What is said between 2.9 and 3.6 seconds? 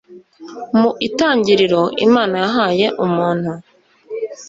umuntu